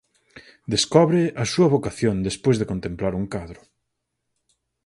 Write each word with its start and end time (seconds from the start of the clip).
Descobre 0.73 1.21
a 1.43 1.45
súa 1.53 1.71
vocación 1.75 2.15
despois 2.27 2.57
de 2.57 2.69
contemplar 2.71 3.13
un 3.21 3.25
cadro. 3.33 3.61